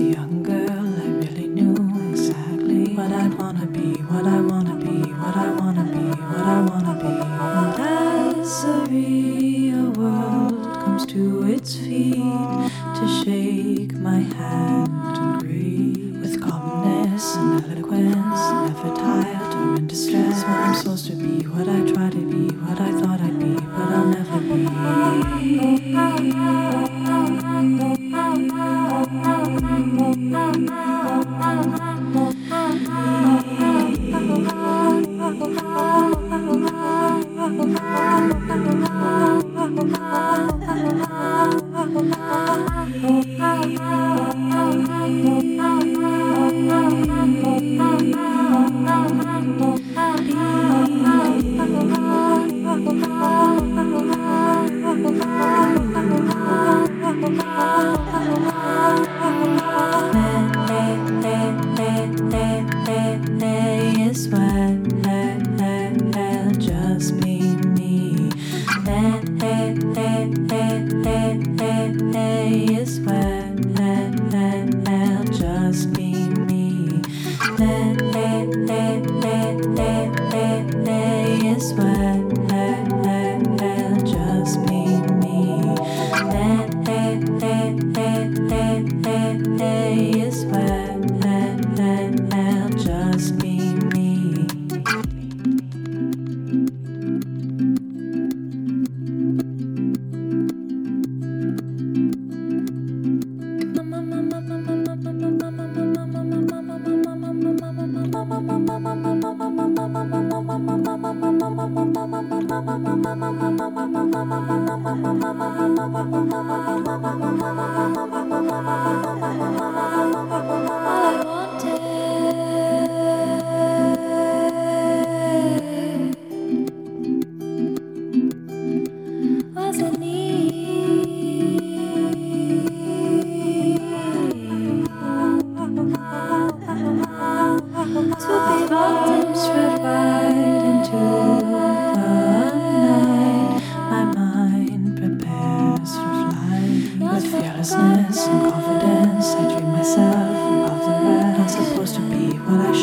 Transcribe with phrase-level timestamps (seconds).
[0.00, 0.29] see you.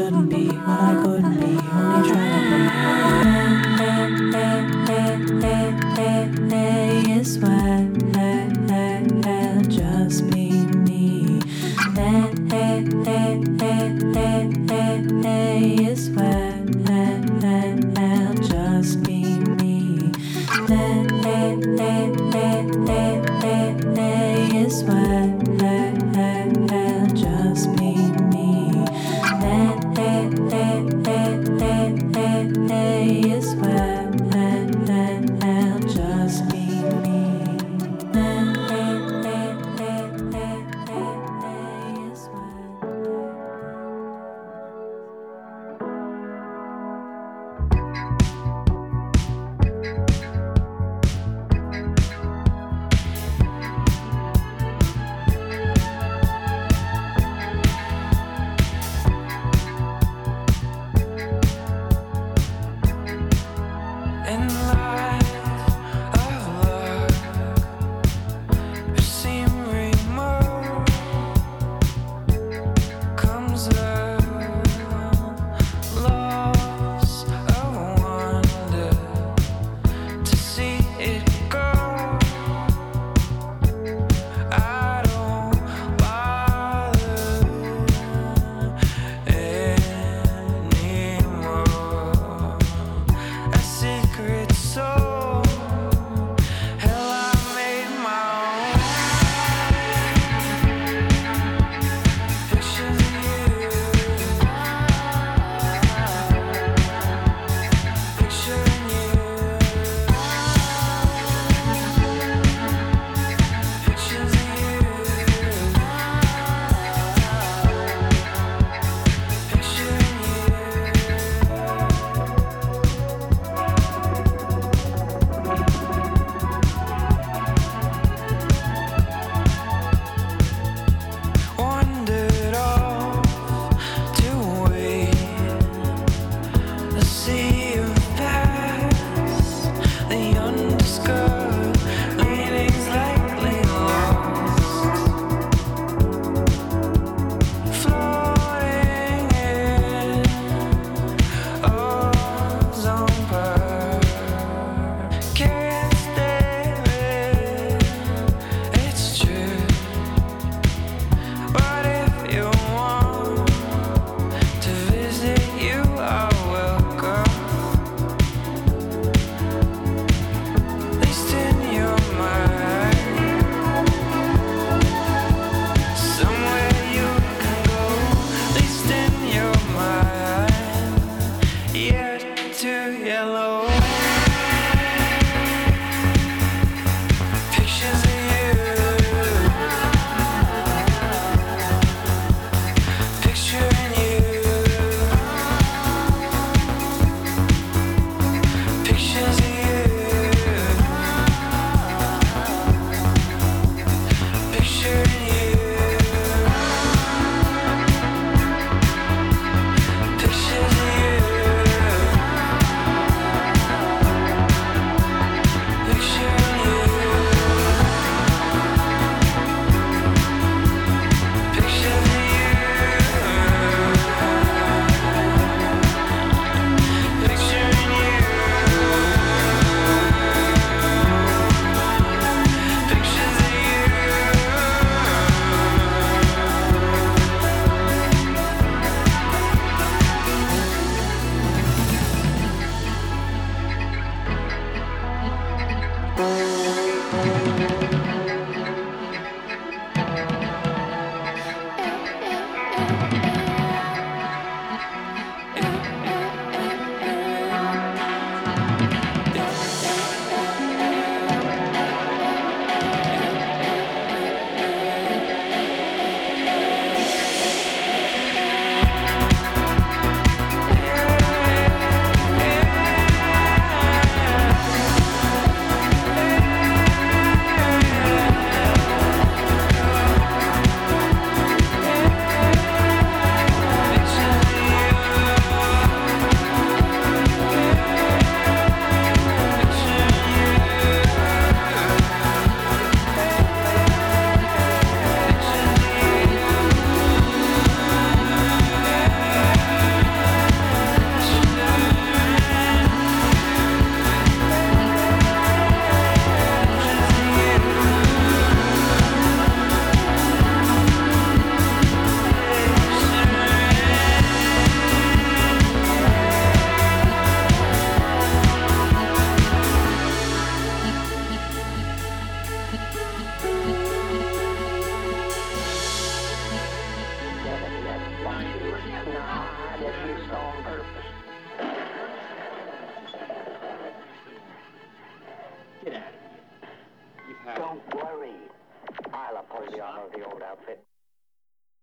[0.00, 3.19] shouldn't be, what I couldn't be, only trying to be.
[64.30, 64.69] and